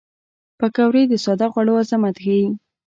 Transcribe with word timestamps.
پکورې 0.59 1.03
د 1.07 1.13
ساده 1.23 1.47
خوړو 1.51 1.73
عظمت 1.81 2.15
ښيي 2.23 2.45